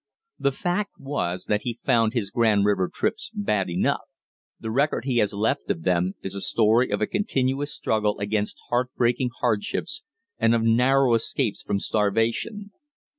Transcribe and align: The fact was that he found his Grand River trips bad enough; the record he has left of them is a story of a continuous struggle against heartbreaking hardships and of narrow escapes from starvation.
The 0.39 0.51
fact 0.51 0.93
was 0.97 1.45
that 1.45 1.61
he 1.61 1.77
found 1.85 2.13
his 2.13 2.31
Grand 2.31 2.65
River 2.65 2.89
trips 2.91 3.29
bad 3.35 3.69
enough; 3.69 4.01
the 4.59 4.71
record 4.71 5.05
he 5.05 5.17
has 5.17 5.31
left 5.31 5.69
of 5.69 5.83
them 5.83 6.15
is 6.23 6.33
a 6.33 6.41
story 6.41 6.89
of 6.89 7.01
a 7.03 7.05
continuous 7.05 7.75
struggle 7.75 8.17
against 8.17 8.57
heartbreaking 8.69 9.29
hardships 9.41 10.01
and 10.39 10.55
of 10.55 10.63
narrow 10.63 11.13
escapes 11.13 11.61
from 11.61 11.79
starvation. 11.79 12.71